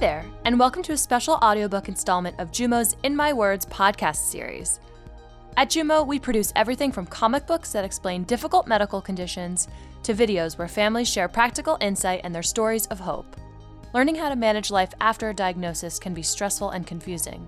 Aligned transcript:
there, 0.00 0.24
and 0.46 0.58
welcome 0.58 0.82
to 0.82 0.94
a 0.94 0.96
special 0.96 1.34
audiobook 1.42 1.86
installment 1.86 2.34
of 2.40 2.50
Jumo's 2.50 2.96
In 3.02 3.14
My 3.14 3.34
Words 3.34 3.66
podcast 3.66 4.30
series. 4.30 4.80
At 5.58 5.68
Jumo, 5.68 6.06
we 6.06 6.18
produce 6.18 6.54
everything 6.56 6.90
from 6.90 7.04
comic 7.04 7.46
books 7.46 7.70
that 7.72 7.84
explain 7.84 8.24
difficult 8.24 8.66
medical 8.66 9.02
conditions 9.02 9.68
to 10.04 10.14
videos 10.14 10.56
where 10.56 10.68
families 10.68 11.06
share 11.06 11.28
practical 11.28 11.76
insight 11.82 12.22
and 12.24 12.34
their 12.34 12.42
stories 12.42 12.86
of 12.86 12.98
hope. 12.98 13.36
Learning 13.92 14.14
how 14.14 14.30
to 14.30 14.36
manage 14.36 14.70
life 14.70 14.94
after 15.02 15.28
a 15.28 15.34
diagnosis 15.34 15.98
can 15.98 16.14
be 16.14 16.22
stressful 16.22 16.70
and 16.70 16.86
confusing, 16.86 17.46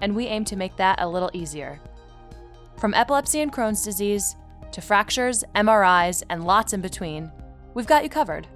and 0.00 0.12
we 0.12 0.26
aim 0.26 0.44
to 0.46 0.56
make 0.56 0.74
that 0.74 1.00
a 1.00 1.08
little 1.08 1.30
easier. 1.32 1.78
From 2.78 2.94
epilepsy 2.94 3.42
and 3.42 3.52
Crohn's 3.52 3.84
disease 3.84 4.34
to 4.72 4.80
fractures, 4.80 5.44
MRIs, 5.54 6.24
and 6.30 6.44
lots 6.44 6.72
in 6.72 6.80
between, 6.80 7.30
we've 7.74 7.86
got 7.86 8.02
you 8.02 8.10
covered. 8.10 8.48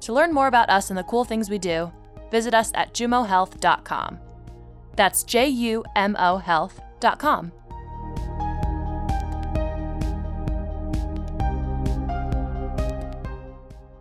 To 0.00 0.12
learn 0.12 0.34
more 0.34 0.48
about 0.48 0.68
us 0.68 0.90
and 0.90 0.98
the 0.98 1.04
cool 1.04 1.24
things 1.24 1.48
we 1.48 1.58
do, 1.58 1.92
visit 2.30 2.54
us 2.54 2.70
at 2.74 2.92
jumohealth.com. 2.94 4.18
That's 4.96 5.22
J 5.22 5.48
U 5.48 5.84
M 5.94 6.16
O 6.18 6.38
health.com. 6.38 7.52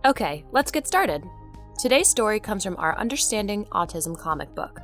Okay, 0.05 0.45
let's 0.51 0.71
get 0.71 0.87
started. 0.87 1.23
Today's 1.77 2.07
story 2.07 2.39
comes 2.39 2.63
from 2.63 2.77
our 2.77 2.97
Understanding 2.97 3.65
Autism 3.65 4.17
comic 4.17 4.55
book. 4.55 4.79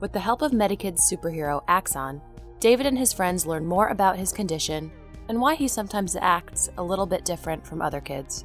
With 0.00 0.12
the 0.12 0.20
help 0.20 0.42
of 0.42 0.52
Medikidz 0.52 1.00
superhero 1.10 1.64
Axon, 1.66 2.20
David 2.60 2.86
and 2.86 2.98
his 2.98 3.12
friends 3.12 3.46
learn 3.46 3.64
more 3.66 3.88
about 3.88 4.18
his 4.18 4.32
condition 4.32 4.92
and 5.28 5.40
why 5.40 5.54
he 5.54 5.66
sometimes 5.66 6.14
acts 6.14 6.68
a 6.76 6.82
little 6.82 7.06
bit 7.06 7.24
different 7.24 7.66
from 7.66 7.80
other 7.80 8.00
kids. 8.00 8.44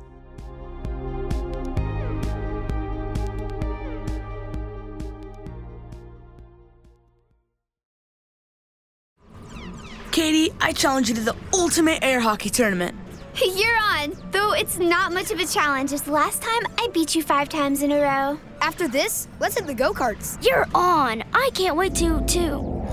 Katie, 10.12 10.52
I 10.60 10.72
challenge 10.72 11.10
you 11.10 11.16
to 11.16 11.22
the 11.22 11.36
ultimate 11.54 12.04
air 12.04 12.20
hockey 12.20 12.50
tournament. 12.50 12.96
You're 13.36 13.78
on, 13.78 14.14
though 14.32 14.54
it's 14.54 14.80
not 14.80 15.14
much 15.14 15.32
of 15.32 15.40
a 15.40 15.46
challenge 15.46 15.94
as 15.94 16.08
last 16.08 16.42
time 16.42 16.64
I 16.78 16.88
beat 16.94 17.16
you 17.16 17.22
five 17.22 17.48
times 17.48 17.84
in 17.84 17.92
a 17.92 18.02
row. 18.02 18.40
After 18.62 18.88
this, 18.88 19.28
let's 19.40 19.56
hit 19.56 19.68
the 19.68 19.74
go 19.74 19.94
karts. 19.94 20.44
You're 20.46 20.66
on. 20.74 21.24
I 21.34 21.50
can't 21.54 21.78
wait 21.78 21.96
to, 21.96 22.22
too. 22.26 22.84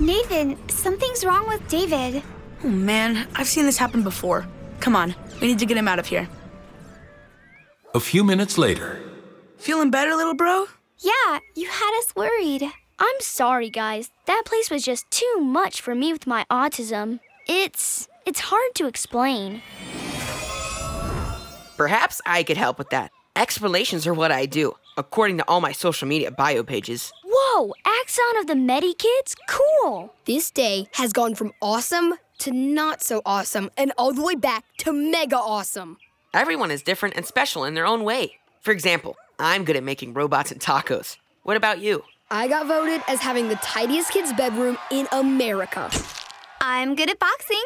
Nathan, 0.00 0.56
something's 0.68 1.24
wrong 1.24 1.46
with 1.46 1.66
David. 1.68 2.22
Oh 2.64 2.68
man, 2.68 3.28
I've 3.36 3.46
seen 3.46 3.66
this 3.66 3.76
happen 3.76 4.02
before. 4.02 4.46
Come 4.80 4.96
on, 4.96 5.14
we 5.40 5.48
need 5.48 5.58
to 5.58 5.66
get 5.66 5.76
him 5.76 5.86
out 5.86 5.98
of 5.98 6.06
here. 6.06 6.28
A 7.94 8.00
few 8.00 8.24
minutes 8.24 8.58
later, 8.58 9.00
Feeling 9.64 9.90
better, 9.90 10.14
little 10.14 10.34
bro? 10.34 10.66
Yeah, 10.98 11.38
you 11.54 11.68
had 11.68 11.98
us 11.98 12.14
worried. 12.14 12.62
I'm 12.98 13.20
sorry, 13.20 13.70
guys. 13.70 14.10
That 14.26 14.42
place 14.46 14.70
was 14.70 14.84
just 14.84 15.10
too 15.10 15.40
much 15.40 15.80
for 15.80 15.94
me 15.94 16.12
with 16.12 16.26
my 16.26 16.44
autism. 16.50 17.20
It's 17.46 18.08
it's 18.24 18.40
hard 18.40 18.74
to 18.76 18.86
explain. 18.86 19.62
Perhaps 21.76 22.20
I 22.24 22.42
could 22.44 22.56
help 22.56 22.78
with 22.78 22.90
that. 22.90 23.10
Explanations 23.36 24.06
are 24.06 24.14
what 24.14 24.30
I 24.30 24.46
do, 24.46 24.74
according 24.96 25.38
to 25.38 25.48
all 25.48 25.60
my 25.60 25.72
social 25.72 26.06
media 26.06 26.30
bio 26.30 26.62
pages. 26.62 27.12
Whoa, 27.24 27.74
Axon 27.84 28.38
of 28.38 28.46
the 28.46 28.54
Medikidz? 28.54 29.34
Cool. 29.48 30.14
This 30.24 30.50
day 30.52 30.86
has 30.92 31.12
gone 31.12 31.34
from 31.34 31.52
awesome 31.60 32.14
to 32.38 32.52
not 32.52 33.02
so 33.02 33.20
awesome 33.26 33.70
and 33.76 33.92
all 33.98 34.12
the 34.12 34.22
way 34.22 34.36
back 34.36 34.64
to 34.78 34.92
mega 34.92 35.36
awesome. 35.36 35.98
Everyone 36.32 36.70
is 36.70 36.82
different 36.82 37.16
and 37.16 37.26
special 37.26 37.64
in 37.64 37.74
their 37.74 37.86
own 37.86 38.04
way. 38.04 38.38
For 38.60 38.70
example, 38.70 39.16
I'm 39.38 39.64
good 39.64 39.76
at 39.76 39.82
making 39.82 40.14
robots 40.14 40.52
and 40.52 40.60
tacos. 40.60 41.16
What 41.42 41.56
about 41.56 41.80
you? 41.80 42.04
I 42.30 42.48
got 42.48 42.66
voted 42.66 43.02
as 43.08 43.20
having 43.20 43.48
the 43.48 43.56
tidiest 43.56 44.10
kids' 44.10 44.32
bedroom 44.32 44.78
in 44.90 45.08
America. 45.12 45.90
I'm 46.60 46.94
good 46.94 47.10
at 47.10 47.18
boxing. 47.18 47.62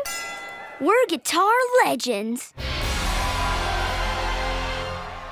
We're 0.80 1.06
guitar 1.06 1.52
legends. 1.84 2.52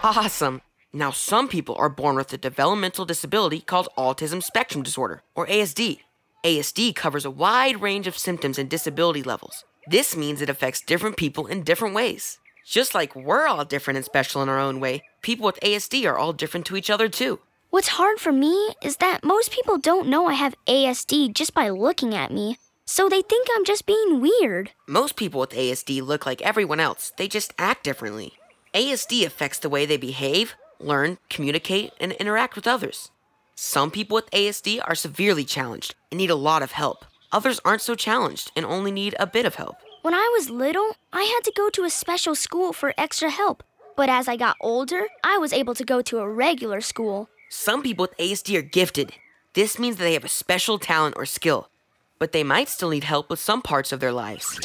Awesome. 0.03 0.61
Now, 0.93 1.11
some 1.11 1.49
people 1.49 1.75
are 1.77 1.89
born 1.89 2.17
with 2.17 2.33
a 2.33 2.39
developmental 2.39 3.05
disability 3.05 3.61
called 3.61 3.89
autism 3.99 4.43
spectrum 4.43 4.83
disorder, 4.83 5.23
or 5.35 5.47
ASD. 5.47 6.01
ASD 6.45 6.95
covers 6.95 7.25
a 7.25 7.31
wide 7.31 7.81
range 7.83 8.07
of 8.07 8.17
symptoms 8.17 8.59
and 8.59 8.71
disability 8.71 9.23
levels. 9.23 9.65
This 9.89 10.17
means 10.17 10.41
it 10.41 10.51
affects 10.51 10.81
different 10.81 11.17
people 11.17 11.47
in 11.47 11.63
different 11.63 11.95
ways. 11.95 12.39
Just 12.67 12.97
like 12.97 13.15
we're 13.15 13.47
all 13.47 13.65
different 13.65 13.97
and 13.97 14.05
special 14.05 14.43
in 14.43 14.49
our 14.49 14.59
own 14.59 14.81
way, 14.81 15.05
people 15.23 15.47
with 15.47 15.61
ASD 15.61 16.05
are 16.05 16.19
all 16.19 16.33
different 16.33 16.67
to 16.67 16.77
each 16.77 16.91
other 16.91 17.09
too. 17.09 17.39
What's 17.71 17.97
hard 17.97 18.19
for 18.19 18.33
me 18.33 18.75
is 18.83 18.97
that 18.97 19.23
most 19.23 19.53
people 19.53 19.79
don't 19.79 20.09
know 20.09 20.27
I 20.27 20.33
have 20.33 20.57
ASD 20.67 21.33
just 21.33 21.55
by 21.55 21.69
looking 21.69 22.13
at 22.13 22.33
me. 22.33 22.59
So 22.85 23.09
they 23.09 23.23
think 23.23 23.47
I'm 23.55 23.65
just 23.65 23.87
being 23.87 24.21
weird. 24.21 24.73
Most 24.89 25.15
people 25.15 25.39
with 25.39 25.51
ASD 25.51 26.03
look 26.03 26.27
like 26.27 26.43
everyone 26.43 26.81
else, 26.81 27.13
they 27.17 27.29
just 27.29 27.55
act 27.57 27.85
differently. 27.85 28.33
ASD 28.75 29.25
affects 29.25 29.61
the 29.61 29.69
way 29.69 29.87
they 29.87 29.97
behave, 29.97 30.57
learn, 30.81 31.19
communicate, 31.31 31.93
and 32.01 32.13
interact 32.13 32.57
with 32.57 32.67
others. 32.67 33.13
Some 33.55 33.93
people 33.93 34.17
with 34.17 34.31
ASD 34.33 34.81
are 34.85 34.97
severely 34.97 35.45
challenged 35.45 35.95
and 36.11 36.19
need 36.19 36.31
a 36.31 36.35
lot 36.35 36.65
of 36.65 36.73
help. 36.73 37.05
Others 37.31 37.61
aren't 37.65 37.83
so 37.83 37.95
challenged 37.95 38.51
and 38.57 38.67
only 38.67 38.91
need 38.91 39.15
a 39.21 39.27
bit 39.27 39.47
of 39.47 39.55
help. 39.55 39.77
When 40.07 40.15
I 40.15 40.31
was 40.35 40.51
little, 40.51 40.95
I 41.13 41.25
had 41.25 41.41
to 41.47 41.53
go 41.57 41.69
to 41.71 41.83
a 41.83 41.91
special 41.91 42.37
school 42.37 42.73
for 42.73 42.95
extra 42.97 43.29
help. 43.29 43.65
But 43.97 44.09
as 44.09 44.29
I 44.29 44.37
got 44.37 44.57
older, 44.61 45.09
I 45.25 45.39
was 45.39 45.53
able 45.53 45.75
to 45.75 45.83
go 45.83 46.01
to 46.01 46.19
a 46.19 46.31
regular 46.31 46.81
school. 46.81 47.29
Some 47.49 47.83
people 47.83 48.05
with 48.05 48.17
ASD 48.17 48.57
are 48.57 48.63
gifted. 48.63 49.15
This 49.55 49.81
means 49.81 49.97
that 49.97 50.05
they 50.05 50.13
have 50.13 50.25
a 50.25 50.29
special 50.29 50.79
talent 50.79 51.17
or 51.19 51.27
skill, 51.27 51.71
but 52.21 52.31
they 52.31 52.45
might 52.45 52.69
still 52.69 52.91
need 52.91 53.03
help 53.03 53.29
with 53.29 53.41
some 53.41 53.63
parts 53.63 53.91
of 53.91 53.99
their 53.99 54.13
lives. 54.13 54.61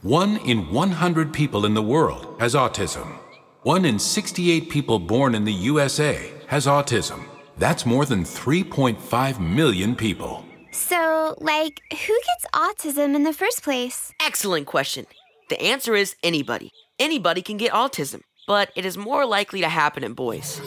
one 0.00 0.38
in 0.46 0.72
100 0.72 1.34
people 1.34 1.66
in 1.66 1.74
the 1.74 1.82
world 1.82 2.36
has 2.40 2.54
autism. 2.54 3.18
One 3.64 3.84
in 3.84 3.98
68 3.98 4.70
people 4.70 4.98
born 4.98 5.34
in 5.34 5.44
the 5.44 5.60
USA 5.72 6.32
has 6.46 6.64
autism. 6.64 7.26
That's 7.58 7.84
more 7.84 8.06
than 8.06 8.24
3.5 8.24 9.38
million 9.38 9.94
people. 9.94 10.47
So, 10.78 11.34
like, 11.40 11.82
who 11.90 12.20
gets 12.28 12.46
autism 12.54 13.16
in 13.16 13.24
the 13.24 13.32
first 13.32 13.64
place? 13.64 14.12
Excellent 14.24 14.68
question. 14.68 15.06
The 15.50 15.60
answer 15.60 15.96
is 15.96 16.14
anybody. 16.22 16.70
Anybody 17.00 17.42
can 17.42 17.56
get 17.56 17.72
autism, 17.72 18.20
but 18.46 18.70
it 18.76 18.84
is 18.86 18.96
more 18.96 19.26
likely 19.26 19.60
to 19.60 19.68
happen 19.68 20.04
in 20.04 20.14
boys. 20.14 20.60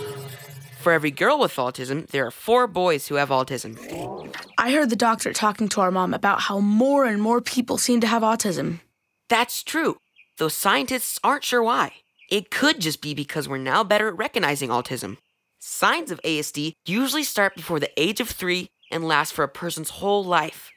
For 0.82 0.92
every 0.92 1.12
girl 1.12 1.40
with 1.40 1.56
autism, 1.56 2.08
there 2.08 2.28
are 2.28 2.32
four 2.32 2.68
boys 2.68 3.08
who 3.08 3.16
have 3.16 3.30
autism. 3.30 3.80
I 4.58 4.74
heard 4.74 4.90
the 4.90 4.98
doctor 4.98 5.32
talking 5.32 5.70
to 5.70 5.82
our 5.82 5.92
mom 5.92 6.14
about 6.14 6.42
how 6.42 6.60
more 6.60 7.06
and 7.06 7.22
more 7.22 7.40
people 7.40 7.78
seem 7.78 8.02
to 8.02 8.08
have 8.08 8.22
autism. 8.22 8.82
That's 9.30 9.64
true, 9.64 9.96
though 10.38 10.50
scientists 10.50 11.20
aren't 11.24 11.46
sure 11.46 11.64
why. 11.64 11.94
It 12.30 12.52
could 12.52 12.82
just 12.82 13.02
be 13.02 13.14
because 13.14 13.48
we're 13.48 13.60
now 13.60 13.86
better 13.86 14.10
at 14.10 14.18
recognizing 14.18 14.72
autism. 14.72 15.18
Signs 15.60 16.12
of 16.12 16.22
ASD 16.24 16.74
usually 16.86 17.24
start 17.24 17.56
before 17.56 17.80
the 17.80 17.92
age 17.98 18.20
of 18.20 18.30
three 18.30 18.72
and 18.92 19.08
last 19.08 19.34
for 19.34 19.44
a 19.44 19.50
person's 19.50 19.90
whole 19.90 20.24
life. 20.24 20.72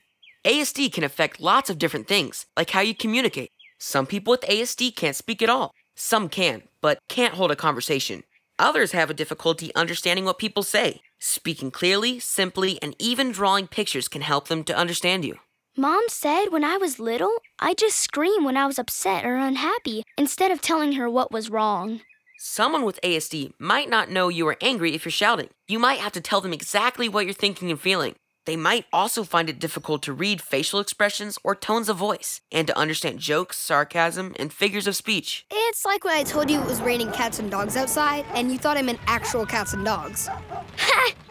ASD 0.45 0.93
can 0.93 1.05
affect 1.05 1.41
lots 1.41 1.71
of 1.71 1.79
different 1.79 2.07
things, 2.07 2.47
like 2.57 2.71
how 2.71 2.81
you 2.81 2.95
communicate. 2.95 3.51
Some 3.79 4.07
people 4.07 4.31
with 4.31 4.43
ASD 4.43 4.95
can't 4.95 5.17
speak 5.17 5.43
at 5.43 5.51
all. 5.51 5.73
Some 5.97 6.29
can, 6.29 6.63
but 6.81 6.99
can't 7.09 7.35
hold 7.35 7.51
a 7.51 7.57
conversation. 7.57 8.25
Others 8.59 8.93
have 8.93 9.11
a 9.11 9.15
difficulty 9.15 9.75
understanding 9.75 10.25
what 10.25 10.39
people 10.39 10.63
say. 10.63 11.01
Speaking 11.19 11.71
clearly, 11.71 12.21
simply, 12.21 12.81
and 12.83 12.95
even 12.99 13.33
drawing 13.33 13.67
pictures 13.67 14.09
can 14.09 14.23
help 14.23 14.49
them 14.49 14.63
to 14.65 14.77
understand 14.77 15.25
you. 15.25 15.39
Mom 15.77 16.03
said 16.09 16.47
when 16.51 16.63
I 16.63 16.77
was 16.77 17.01
little, 17.01 17.33
I 17.59 17.75
just 17.75 17.99
scream 17.99 18.45
when 18.45 18.57
I 18.57 18.67
was 18.67 18.79
upset 18.79 19.25
or 19.25 19.37
unhappy 19.37 20.05
instead 20.17 20.53
of 20.53 20.61
telling 20.61 20.93
her 20.93 21.11
what 21.11 21.33
was 21.33 21.51
wrong. 21.51 22.01
Someone 22.37 22.85
with 22.85 23.01
ASD 23.03 23.53
might 23.61 23.89
not 23.89 24.11
know 24.11 24.29
you 24.29 24.47
are 24.49 24.57
angry 24.61 24.93
if 24.95 25.05
you're 25.05 25.13
shouting. 25.13 25.51
You 25.69 25.79
might 25.79 26.01
have 26.01 26.13
to 26.13 26.21
tell 26.21 26.41
them 26.41 26.53
exactly 26.53 27.09
what 27.09 27.25
you're 27.27 27.33
thinking 27.33 27.71
and 27.71 27.81
feeling. 27.81 28.17
They 28.45 28.57
might 28.57 28.87
also 28.93 29.23
find 29.25 29.49
it 29.49 29.59
difficult 29.61 30.03
to 30.03 30.13
read 30.13 30.43
facial 30.43 30.81
expressions 30.81 31.39
or 31.45 31.55
tones 31.55 31.89
of 31.89 31.97
voice 31.97 32.41
and 32.53 32.67
to 32.67 32.77
understand 32.77 33.21
jokes, 33.21 33.57
sarcasm, 33.57 34.35
and 34.39 34.53
figures 34.53 34.87
of 34.87 34.97
speech. 34.97 35.47
It's 35.51 35.85
like 35.85 36.05
when 36.05 36.17
I 36.17 36.25
told 36.25 36.51
you 36.51 36.61
it 36.61 36.67
was 36.67 36.83
raining 36.83 37.13
cats 37.13 37.39
and 37.39 37.51
dogs 37.51 37.77
outside, 37.77 38.27
and 38.35 38.51
you 38.53 38.59
thought 38.59 38.77
I 38.77 38.83
meant 38.83 39.01
actual 39.07 39.47
cats 39.47 39.73
and 39.73 39.85
dogs. 39.85 40.29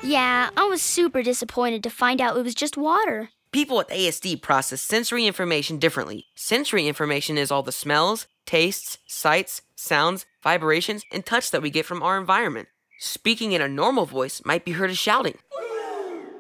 Yeah, 0.06 0.50
I 0.58 0.66
was 0.66 0.82
super 0.82 1.24
disappointed 1.24 1.82
to 1.84 1.90
find 1.90 2.20
out 2.20 2.36
it 2.36 2.44
was 2.44 2.54
just 2.54 2.76
water. 2.76 3.30
People 3.54 3.78
with 3.78 3.90
ASD 3.90 4.42
process 4.42 4.82
sensory 4.82 5.28
information 5.28 5.78
differently. 5.78 6.26
Sensory 6.34 6.88
information 6.88 7.38
is 7.38 7.52
all 7.52 7.62
the 7.62 7.72
smells, 7.72 8.26
tastes, 8.48 8.98
sights, 9.06 9.62
sounds, 9.76 10.26
vibrations, 10.42 11.04
and 11.12 11.24
touch 11.24 11.52
that 11.52 11.62
we 11.62 11.70
get 11.70 11.86
from 11.86 12.02
our 12.02 12.18
environment. 12.18 12.68
Speaking 12.98 13.52
in 13.52 13.62
a 13.62 13.68
normal 13.68 14.08
voice 14.08 14.42
might 14.44 14.66
be 14.66 14.72
heard 14.72 14.90
as 14.90 14.98
shouting 14.98 15.38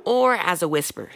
or 0.04 0.34
as 0.34 0.64
a 0.64 0.68
whisper. 0.68 1.12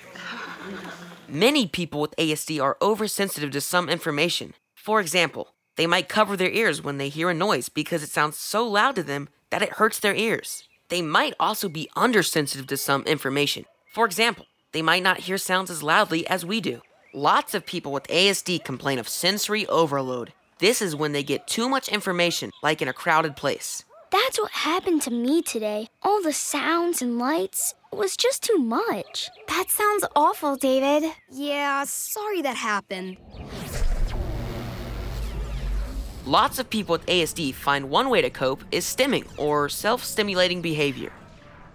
Many 1.28 1.66
people 1.66 2.00
with 2.00 2.16
ASD 2.18 2.62
are 2.62 2.78
oversensitive 2.80 3.50
to 3.50 3.60
some 3.60 3.90
information. 3.90 4.54
For 4.76 5.02
example, 5.02 5.56
they 5.78 5.88
might 5.88 6.10
cover 6.10 6.38
their 6.38 6.52
ears 6.52 6.80
when 6.80 7.00
they 7.00 7.10
hear 7.10 7.32
a 7.32 7.34
noise 7.34 7.70
because 7.70 8.04
it 8.04 8.12
sounds 8.12 8.38
so 8.38 8.68
loud 8.68 8.96
to 8.98 9.04
them 9.04 9.30
that 9.50 9.64
it 9.64 9.74
hurts 9.74 10.00
their 10.00 10.14
ears. 10.14 10.62
They 10.90 11.02
might 11.02 11.34
also 11.40 11.68
be 11.68 11.90
undersensitive 11.96 12.68
to 12.68 12.78
some 12.78 13.02
information. 13.06 13.66
For 13.96 14.06
example, 14.06 14.46
they 14.72 14.82
might 14.82 15.04
not 15.04 15.20
hear 15.22 15.38
sounds 15.38 15.70
as 15.70 15.84
loudly 15.84 16.28
as 16.28 16.46
we 16.46 16.62
do. 16.62 16.82
Lots 17.14 17.54
of 17.54 17.66
people 17.66 17.92
with 17.92 18.08
ASD 18.08 18.64
complain 18.64 19.00
of 19.00 19.08
sensory 19.08 19.66
overload. 19.68 20.34
This 20.60 20.82
is 20.82 20.96
when 20.96 21.12
they 21.12 21.24
get 21.24 21.48
too 21.48 21.70
much 21.70 21.88
information, 21.88 22.52
like 22.62 22.82
in 22.82 22.88
a 22.88 22.94
crowded 22.94 23.36
place. 23.36 23.86
That's 24.12 24.40
what 24.40 24.52
happened 24.52 25.02
to 25.04 25.12
me 25.12 25.42
today. 25.42 25.88
All 26.02 26.22
the 26.22 26.34
sounds 26.34 27.02
and 27.02 27.18
lights 27.18 27.76
was 27.92 28.16
just 28.18 28.44
too 28.44 28.58
much. 28.58 29.30
That 29.48 29.70
sounds 29.70 30.06
awful, 30.16 30.56
David. 30.56 31.12
Yeah, 31.30 31.84
sorry 31.86 32.42
that 32.42 32.56
happened. 32.56 33.18
Lots 36.26 36.60
of 36.60 36.70
people 36.70 36.94
with 36.94 37.06
ASD 37.06 37.54
find 37.54 37.90
one 37.90 38.10
way 38.10 38.22
to 38.22 38.30
cope 38.30 38.64
is 38.72 38.86
stimming 38.86 39.26
or 39.38 39.70
self 39.70 40.04
stimulating 40.04 40.62
behavior. 40.62 41.12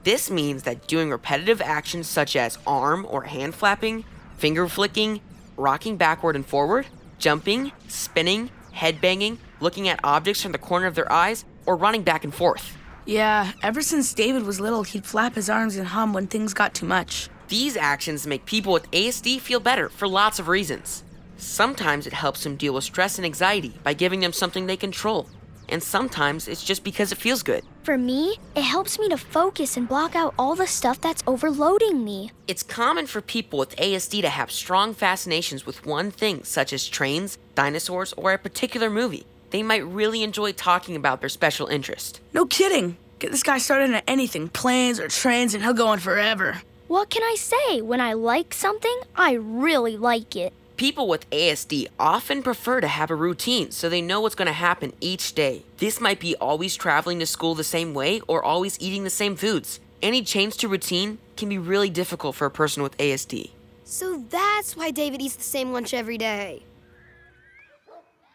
This 0.05 0.31
means 0.31 0.65
that 0.65 0.87
doing 0.87 1.11
repetitive 1.11 1.61
actions 1.61 2.09
such 2.09 2.35
as 2.35 2.59
arm 2.67 3.07
or 3.09 3.23
hand 3.23 3.55
flapping, 3.55 4.05
finger 4.37 4.67
flicking, 4.69 5.21
rocking 5.57 5.97
backward 5.97 6.35
and 6.35 6.45
forward, 6.45 6.87
jumping, 7.19 7.71
spinning, 7.87 8.51
head 8.73 9.01
banging, 9.01 9.39
looking 9.61 9.89
at 9.89 10.01
objects 10.03 10.43
from 10.43 10.53
the 10.53 10.59
corner 10.59 10.87
of 10.87 10.97
their 10.97 11.11
eyes, 11.13 11.45
or 11.67 11.77
running 11.77 12.03
back 12.03 12.25
and 12.25 12.35
forth. 12.35 12.77
Yeah, 13.05 13.53
ever 13.63 13.83
since 13.83 14.13
David 14.13 14.45
was 14.45 14.61
little, 14.61 14.83
he'd 14.83 15.07
flap 15.07 15.37
his 15.37 15.49
arms 15.49 15.77
and 15.77 15.89
hum 15.89 16.13
when 16.13 16.27
things 16.27 16.55
got 16.55 16.75
too 16.75 16.87
much. 16.87 17.29
These 17.49 17.77
actions 17.77 18.27
make 18.27 18.45
people 18.45 18.73
with 18.73 18.91
ASD 18.91 19.41
feel 19.41 19.61
better 19.61 19.89
for 19.89 20.09
lots 20.09 20.39
of 20.39 20.49
reasons. 20.49 21.05
Sometimes 21.37 22.07
it 22.07 22.13
helps 22.13 22.45
them 22.45 22.57
deal 22.57 22.75
with 22.75 22.85
stress 22.85 23.19
and 23.19 23.27
anxiety 23.27 23.75
by 23.83 23.95
giving 23.95 24.21
them 24.21 24.33
something 24.33 24.67
they 24.67 24.77
control. 24.77 25.29
And 25.69 25.83
sometimes 25.83 26.49
it's 26.49 26.65
just 26.65 26.85
because 26.85 27.13
it 27.13 27.19
feels 27.19 27.43
good. 27.43 27.65
For 27.83 27.99
me, 27.99 28.37
it 28.55 28.63
helps 28.63 29.01
me 29.01 29.09
to 29.09 29.17
focus 29.17 29.77
and 29.77 29.89
block 29.89 30.15
out 30.15 30.35
all 30.39 30.55
the 30.55 30.69
stuff 30.69 31.01
that's 31.01 31.23
overloading 31.27 32.05
me. 32.05 32.31
It's 32.47 32.63
common 32.63 33.09
for 33.09 33.21
people 33.21 33.59
with 33.59 33.75
ASD 33.75 34.21
to 34.23 34.29
have 34.29 34.53
strong 34.53 34.95
fascinations 34.95 35.67
with 35.67 35.85
one 35.85 36.13
thing, 36.13 36.45
such 36.45 36.73
as 36.73 36.87
trains, 36.87 37.39
dinosaurs, 37.57 38.13
or 38.13 38.33
a 38.33 38.39
particular 38.39 38.89
movie. 38.89 39.27
They 39.51 39.65
might 39.65 39.85
really 39.85 40.23
enjoy 40.23 40.53
talking 40.53 40.95
about 40.95 41.19
their 41.19 41.29
special 41.29 41.67
interest. 41.67 42.21
No 42.33 42.47
kidding. 42.47 42.99
Get 43.19 43.33
this 43.33 43.43
guy 43.43 43.59
started 43.59 43.93
on 43.93 44.03
anything, 44.07 44.49
planes 44.49 45.01
or 45.01 45.09
trains, 45.09 45.53
and 45.53 45.65
he'll 45.65 45.75
go 45.75 45.89
on 45.89 45.99
forever. 45.99 46.63
What 46.87 47.11
can 47.11 47.25
I 47.25 47.35
say? 47.37 47.81
When 47.81 48.01
I 48.01 48.13
like 48.13 48.55
something, 48.55 49.01
I 49.17 49.33
really 49.33 49.97
like 49.97 50.37
it. 50.37 50.53
People 50.83 51.07
with 51.07 51.31
ASD 51.31 51.87
often 51.97 52.43
prefer 52.43 52.81
to 52.81 52.89
have 52.89 53.09
a 53.09 53.15
routine 53.15 53.71
so 53.71 53.89
they 53.89 54.03
know 54.03 54.21
what's 54.21 54.35
going 54.35 54.47
to 54.47 54.53
happen 54.53 54.93
each 55.01 55.33
day. 55.33 55.63
This 55.77 56.01
might 56.01 56.19
be 56.19 56.35
always 56.35 56.75
traveling 56.75 57.21
to 57.21 57.27
school 57.27 57.55
the 57.55 57.63
same 57.63 57.95
way 57.95 58.21
or 58.27 58.43
always 58.43 58.77
eating 58.81 59.05
the 59.05 59.09
same 59.09 59.37
foods. 59.37 59.79
Any 60.03 60.25
change 60.25 60.57
to 60.57 60.67
routine 60.67 61.19
can 61.37 61.49
be 61.49 61.57
really 61.57 61.89
difficult 61.89 62.35
for 62.35 62.47
a 62.47 62.51
person 62.51 62.83
with 62.83 62.99
ASD. 62.99 63.51
So 63.85 64.25
that's 64.29 64.77
why 64.77 64.91
David 64.91 65.23
eats 65.23 65.37
the 65.37 65.45
same 65.45 65.73
lunch 65.73 65.95
every 65.95 66.19
day. 66.19 66.65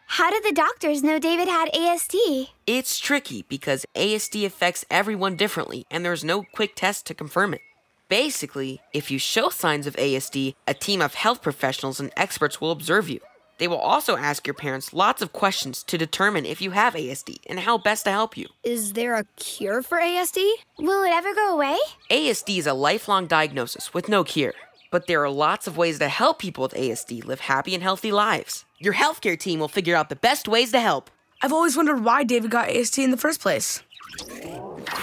How 0.06 0.30
did 0.30 0.42
the 0.42 0.52
doctors 0.52 1.02
know 1.02 1.18
David 1.18 1.48
had 1.48 1.70
ASD? 1.74 2.48
It's 2.66 2.98
tricky 2.98 3.44
because 3.50 3.84
ASD 3.94 4.46
affects 4.46 4.86
everyone 4.90 5.36
differently 5.36 5.84
and 5.90 6.02
there's 6.02 6.24
no 6.24 6.44
quick 6.54 6.74
test 6.74 7.04
to 7.08 7.14
confirm 7.14 7.52
it. 7.52 7.60
Basically, 8.08 8.80
if 8.94 9.10
you 9.10 9.18
show 9.18 9.50
signs 9.50 9.86
of 9.86 9.94
ASD, 9.96 10.54
a 10.66 10.72
team 10.72 11.02
of 11.02 11.12
health 11.12 11.42
professionals 11.42 12.00
and 12.00 12.10
experts 12.16 12.58
will 12.58 12.70
observe 12.70 13.10
you. 13.10 13.20
They 13.58 13.68
will 13.68 13.76
also 13.76 14.16
ask 14.16 14.46
your 14.46 14.54
parents 14.54 14.94
lots 14.94 15.20
of 15.20 15.34
questions 15.34 15.82
to 15.82 15.98
determine 15.98 16.46
if 16.46 16.62
you 16.62 16.70
have 16.70 16.94
ASD 16.94 17.40
and 17.46 17.60
how 17.60 17.76
best 17.76 18.04
to 18.04 18.10
help 18.10 18.36
you. 18.36 18.46
Is 18.64 18.94
there 18.94 19.14
a 19.14 19.24
cure 19.36 19.82
for 19.82 19.98
ASD? 19.98 20.48
Will 20.78 21.02
it 21.02 21.10
ever 21.10 21.34
go 21.34 21.52
away? 21.52 21.76
ASD 22.10 22.58
is 22.58 22.66
a 22.66 22.72
lifelong 22.72 23.26
diagnosis 23.26 23.92
with 23.92 24.08
no 24.08 24.24
cure, 24.24 24.54
but 24.90 25.06
there 25.06 25.22
are 25.22 25.28
lots 25.30 25.66
of 25.66 25.76
ways 25.76 25.98
to 25.98 26.08
help 26.08 26.38
people 26.38 26.62
with 26.62 26.72
ASD 26.72 27.26
live 27.26 27.40
happy 27.40 27.74
and 27.74 27.82
healthy 27.82 28.12
lives. 28.12 28.64
Your 28.78 28.94
healthcare 28.94 29.38
team 29.38 29.60
will 29.60 29.68
figure 29.68 29.96
out 29.96 30.08
the 30.08 30.16
best 30.16 30.48
ways 30.48 30.72
to 30.72 30.80
help. 30.80 31.10
I've 31.42 31.52
always 31.52 31.76
wondered 31.76 32.02
why 32.02 32.24
David 32.24 32.50
got 32.50 32.68
ASD 32.68 33.04
in 33.04 33.10
the 33.10 33.16
first 33.18 33.40
place. 33.42 33.82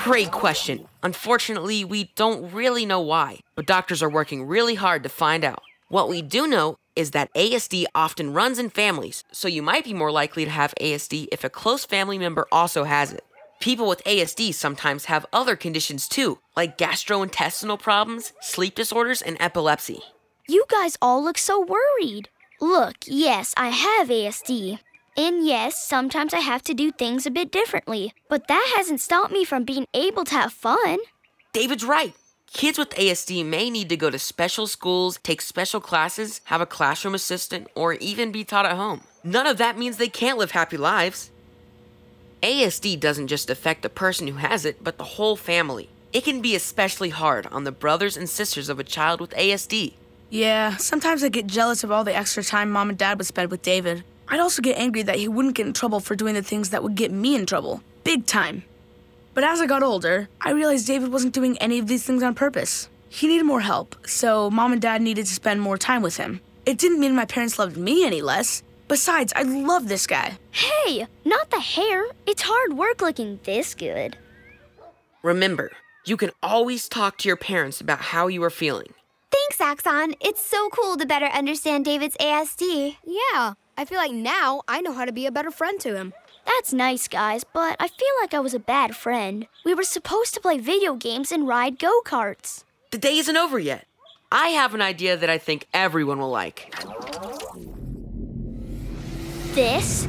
Great 0.06 0.32
question. 0.32 0.88
Unfortunately, 1.02 1.84
we 1.84 2.12
don't 2.16 2.54
really 2.54 2.86
know 2.86 3.02
why, 3.02 3.40
but 3.56 3.66
doctors 3.66 4.04
are 4.04 4.10
working 4.10 4.46
really 4.46 4.76
hard 4.76 5.02
to 5.02 5.10
find 5.10 5.44
out. 5.44 5.64
What 5.90 6.10
we 6.10 6.22
do 6.22 6.46
know 6.46 6.76
is 6.96 7.10
that 7.12 7.34
ASD 7.34 7.86
often 7.96 8.32
runs 8.32 8.60
in 8.60 8.70
families, 8.70 9.24
so 9.32 9.48
you 9.48 9.64
might 9.64 9.84
be 9.84 9.96
more 9.96 10.12
likely 10.12 10.46
to 10.46 10.52
have 10.52 10.76
ASD 10.80 11.30
if 11.32 11.44
a 11.44 11.50
close 11.50 11.86
family 11.86 12.20
member 12.20 12.46
also 12.52 12.84
has 12.84 13.14
it. 13.14 13.24
People 13.60 13.88
with 13.88 14.04
ASD 14.04 14.54
sometimes 14.54 15.06
have 15.06 15.26
other 15.34 15.56
conditions 15.56 16.08
too, 16.08 16.38
like 16.56 16.78
gastrointestinal 16.78 17.80
problems, 17.80 18.32
sleep 18.42 18.76
disorders, 18.76 19.24
and 19.24 19.38
epilepsy. 19.40 20.02
You 20.48 20.66
guys 20.70 21.00
all 21.02 21.24
look 21.24 21.40
so 21.40 21.60
worried. 21.60 22.30
Look, 22.62 22.98
yes, 23.08 23.56
I 23.58 23.70
have 23.70 24.10
ASD. 24.10 24.78
And 25.18 25.46
yes, 25.46 25.82
sometimes 25.86 26.34
I 26.34 26.40
have 26.40 26.62
to 26.64 26.74
do 26.74 26.92
things 26.92 27.26
a 27.26 27.32
bit 27.32 27.50
differently, 27.50 28.14
but 28.28 28.48
that 28.50 28.74
hasn't 28.76 29.00
stopped 29.00 29.32
me 29.32 29.46
from 29.46 29.64
being 29.64 29.86
able 29.94 30.26
to 30.26 30.34
have 30.34 30.52
fun. 30.52 30.98
David's 31.54 31.86
right. 31.86 32.14
Kids 32.52 32.78
with 32.78 32.90
ASD 32.92 33.46
may 33.46 33.70
need 33.70 33.90
to 33.90 33.98
go 33.98 34.10
to 34.10 34.20
special 34.20 34.68
schools, 34.68 35.20
take 35.24 35.42
special 35.42 35.80
classes, 35.80 36.42
have 36.46 36.62
a 36.62 36.66
classroom 36.66 37.16
assistant, 37.16 37.68
or 37.76 37.94
even 37.94 38.32
be 38.32 38.44
taught 38.44 38.66
at 38.66 38.76
home. 38.76 39.02
None 39.24 39.48
of 39.48 39.58
that 39.58 39.78
means 39.78 39.98
they 39.98 40.10
can't 40.10 40.38
live 40.38 40.52
happy 40.52 40.78
lives. 40.78 41.32
ASD 42.44 43.00
doesn't 43.00 43.28
just 43.28 43.50
affect 43.50 43.84
the 43.84 43.90
person 43.90 44.28
who 44.28 44.36
has 44.36 44.66
it, 44.66 44.84
but 44.84 44.98
the 44.98 45.04
whole 45.04 45.36
family. 45.36 45.90
It 46.12 46.24
can 46.24 46.42
be 46.42 46.56
especially 46.56 47.10
hard 47.10 47.48
on 47.48 47.64
the 47.64 47.72
brothers 47.72 48.18
and 48.18 48.30
sisters 48.30 48.70
of 48.70 48.80
a 48.80 48.84
child 48.84 49.20
with 49.20 49.32
ASD. 49.32 49.94
Yeah, 50.30 50.76
sometimes 50.78 51.24
I 51.24 51.30
get 51.30 51.48
jealous 51.48 51.84
of 51.84 51.92
all 51.92 52.04
the 52.04 52.16
extra 52.16 52.44
time 52.44 52.70
mom 52.70 52.90
and 52.90 52.98
dad 52.98 53.18
would 53.18 53.28
spend 53.28 53.52
with 53.52 53.62
David. 53.62 54.04
I'd 54.36 54.42
also 54.42 54.62
get 54.62 54.78
angry 54.78 55.02
that 55.04 55.16
he 55.16 55.30
wouldn't 55.30 55.56
get 55.56 55.66
in 55.66 55.72
trouble 55.72 56.02
for 56.02 56.14
doing 56.14 56.34
the 56.34 56.42
things 56.42 56.72
that 56.72 56.84
would 56.84 56.96
get 56.96 57.10
me 57.10 57.36
in 57.36 57.46
trouble. 57.46 57.82
Big 58.04 58.26
time. 58.26 58.66
But 59.34 59.46
as 59.46 59.62
I 59.62 59.66
got 59.66 59.82
older, 59.82 60.28
I 60.42 60.52
realized 60.52 60.88
David 60.88 61.10
wasn't 61.10 61.34
doing 61.34 61.58
any 61.60 61.80
of 61.80 61.88
these 61.88 62.04
things 62.04 62.22
on 62.22 62.36
purpose. 62.36 62.90
He 63.08 63.28
needed 63.28 63.46
more 63.46 63.62
help, 63.62 63.96
so 64.06 64.52
mom 64.52 64.74
and 64.74 64.82
dad 64.82 65.02
needed 65.02 65.26
to 65.28 65.34
spend 65.34 65.62
more 65.62 65.78
time 65.78 66.02
with 66.02 66.18
him. 66.18 66.42
It 66.66 66.78
didn't 66.78 67.00
mean 67.00 67.16
my 67.16 67.24
parents 67.24 67.58
loved 67.58 67.78
me 67.78 68.06
any 68.06 68.22
less. 68.22 68.62
Besides, 68.90 69.32
I 69.38 69.44
love 69.44 69.88
this 69.88 70.06
guy. 70.06 70.38
Hey, 70.52 71.08
not 71.24 71.50
the 71.50 71.62
hair. 71.62 72.04
It's 72.28 72.42
hard 72.42 72.74
work 72.74 73.02
looking 73.02 73.40
this 73.46 73.74
good. 73.74 74.18
Remember, 75.24 75.72
you 76.06 76.18
can 76.18 76.32
always 76.44 76.90
talk 76.90 77.18
to 77.20 77.30
your 77.30 77.38
parents 77.38 77.80
about 77.80 78.02
how 78.02 78.28
you 78.28 78.44
are 78.44 78.50
feeling. 78.50 78.92
Thanks, 79.32 79.62
Axon. 79.62 80.16
It's 80.20 80.46
so 80.46 80.68
cool 80.72 80.98
to 80.98 81.06
better 81.06 81.28
understand 81.28 81.86
David's 81.86 82.18
ASD. 82.18 82.98
Yeah, 83.06 83.54
I 83.78 83.84
feel 83.84 83.98
like 83.98 84.14
now 84.14 84.62
I 84.70 84.80
know 84.80 84.94
how 84.94 85.04
to 85.04 85.12
be 85.12 85.26
a 85.26 85.32
better 85.32 85.52
friend 85.52 85.80
to 85.82 85.96
him. 85.96 86.14
That's 86.46 86.72
nice, 86.72 87.10
guys, 87.10 87.44
but 87.44 87.76
I 87.80 87.90
feel 87.90 88.08
like 88.22 88.34
I 88.34 88.40
was 88.40 88.54
a 88.54 88.60
bad 88.60 88.96
friend. 88.96 89.48
We 89.66 89.74
were 89.74 89.84
supposed 89.84 90.34
to 90.36 90.40
play 90.40 90.60
video 90.60 90.96
games 90.96 91.32
and 91.32 91.46
ride 91.46 91.78
go 91.78 92.02
karts. 92.06 92.64
The 92.92 92.98
day 92.98 93.18
isn't 93.18 93.36
over 93.36 93.60
yet. 93.60 93.86
I 94.32 94.50
have 94.50 94.74
an 94.74 94.82
idea 94.82 95.18
that 95.18 95.30
I 95.30 95.38
think 95.38 95.68
everyone 95.74 96.20
will 96.20 96.30
like. 96.30 96.74
This 99.54 100.08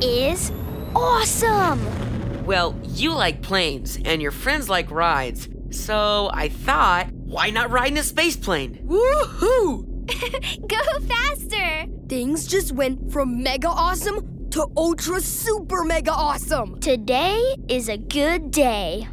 is 0.00 0.52
awesome! 0.94 2.44
Well, 2.46 2.78
you 2.84 3.12
like 3.12 3.42
planes, 3.42 3.98
and 4.04 4.22
your 4.22 4.30
friends 4.32 4.68
like 4.68 4.90
rides, 4.90 5.48
so 5.70 6.30
I 6.32 6.48
thought, 6.48 7.10
why 7.12 7.50
not 7.50 7.70
ride 7.70 7.92
in 7.92 7.98
a 7.98 8.02
space 8.02 8.36
plane? 8.36 8.80
Woohoo! 8.86 9.89
Go 10.66 10.78
faster! 11.06 11.86
Things 12.08 12.46
just 12.46 12.72
went 12.72 13.12
from 13.12 13.42
mega 13.42 13.68
awesome 13.68 14.48
to 14.50 14.66
ultra 14.76 15.20
super 15.20 15.84
mega 15.84 16.12
awesome. 16.12 16.80
Today 16.80 17.54
is 17.68 17.88
a 17.88 17.96
good 17.96 18.50
day. 18.50 19.06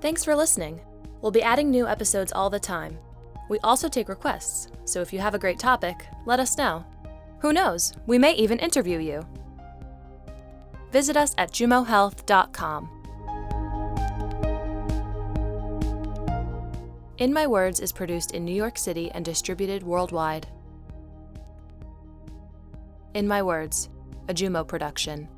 Thanks 0.00 0.24
for 0.24 0.34
listening. 0.34 0.80
We'll 1.20 1.30
be 1.30 1.42
adding 1.42 1.70
new 1.70 1.86
episodes 1.86 2.32
all 2.32 2.50
the 2.50 2.58
time. 2.58 2.98
We 3.48 3.58
also 3.60 3.88
take 3.88 4.08
requests, 4.08 4.68
so 4.84 5.00
if 5.00 5.12
you 5.12 5.20
have 5.20 5.34
a 5.34 5.38
great 5.38 5.58
topic, 5.58 6.06
let 6.26 6.40
us 6.40 6.58
know. 6.58 6.84
Who 7.40 7.52
knows, 7.52 7.92
we 8.06 8.18
may 8.18 8.34
even 8.34 8.58
interview 8.58 8.98
you. 8.98 9.22
Visit 10.92 11.16
us 11.16 11.34
at 11.38 11.50
jumohealth.com. 11.52 12.90
In 17.18 17.32
My 17.32 17.46
Words 17.46 17.80
is 17.80 17.92
produced 17.92 18.32
in 18.32 18.44
New 18.44 18.54
York 18.54 18.76
City 18.76 19.10
and 19.12 19.24
distributed 19.24 19.82
worldwide. 19.82 20.46
In 23.14 23.26
My 23.26 23.42
Words, 23.42 23.88
a 24.28 24.34
Jumo 24.34 24.66
production. 24.66 25.28